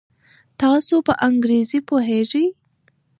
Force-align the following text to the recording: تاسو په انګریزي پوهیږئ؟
تاسو 0.59 0.95
په 1.07 1.13
انګریزي 1.27 1.79
پوهیږئ؟ 1.87 2.45